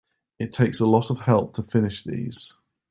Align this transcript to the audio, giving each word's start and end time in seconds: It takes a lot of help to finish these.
It 0.39 0.51
takes 0.51 0.79
a 0.79 0.87
lot 0.87 1.11
of 1.11 1.19
help 1.19 1.53
to 1.53 1.61
finish 1.61 2.03
these. 2.03 2.55